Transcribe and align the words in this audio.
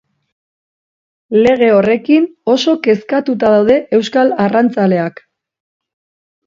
Lege 1.43 1.67
horrekin 1.75 2.25
oso 2.55 2.75
kezkatuta 2.89 3.55
daude 3.59 3.79
euskal 4.01 4.35
arrantzaleak. 4.47 5.25